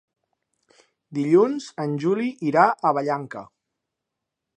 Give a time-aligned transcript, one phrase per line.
[1.17, 3.45] Dilluns en Juli irà a Vallanca.